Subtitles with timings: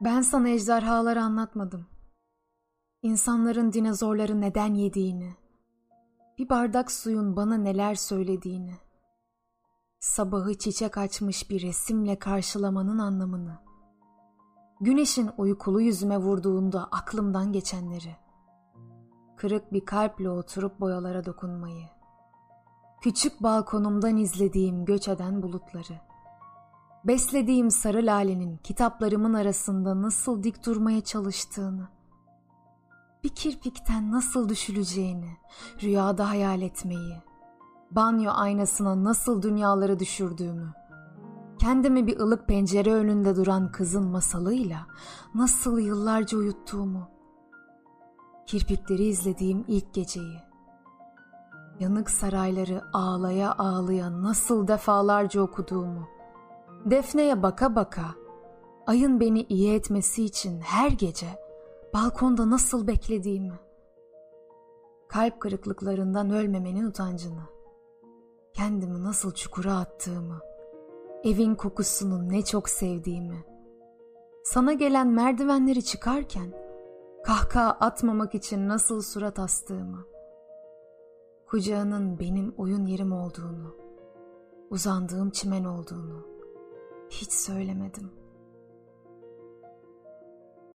[0.00, 1.86] Ben sana ejderhaları anlatmadım.
[3.02, 5.34] İnsanların dinozorları neden yediğini,
[6.38, 8.74] bir bardak suyun bana neler söylediğini,
[10.00, 13.58] sabahı çiçek açmış bir resimle karşılamanın anlamını,
[14.80, 18.16] güneşin uykulu yüzüme vurduğunda aklımdan geçenleri,
[19.36, 21.86] kırık bir kalple oturup boyalara dokunmayı,
[23.00, 26.00] küçük balkonumdan izlediğim göç eden bulutları,
[27.06, 31.88] beslediğim sarı lalenin kitaplarımın arasında nasıl dik durmaya çalıştığını,
[33.24, 35.36] bir kirpikten nasıl düşüleceğini,
[35.82, 37.16] rüyada hayal etmeyi,
[37.90, 40.72] banyo aynasına nasıl dünyaları düşürdüğümü,
[41.58, 44.86] kendimi bir ılık pencere önünde duran kızın masalıyla
[45.34, 47.08] nasıl yıllarca uyuttuğumu,
[48.46, 50.38] kirpikleri izlediğim ilk geceyi,
[51.80, 56.13] yanık sarayları ağlaya ağlaya nasıl defalarca okuduğumu,
[56.84, 58.14] Defne'ye baka baka,
[58.86, 61.26] ayın beni iyi etmesi için her gece
[61.94, 63.58] balkonda nasıl beklediğimi,
[65.08, 67.42] kalp kırıklıklarından ölmemenin utancını,
[68.52, 70.40] kendimi nasıl çukura attığımı,
[71.24, 73.44] evin kokusunu ne çok sevdiğimi,
[74.42, 76.52] sana gelen merdivenleri çıkarken
[77.24, 80.06] kahkaha atmamak için nasıl surat astığımı,
[81.46, 83.76] kucağının benim oyun yerim olduğunu,
[84.70, 86.33] uzandığım çimen olduğunu
[87.20, 88.23] hiç söylemedim.''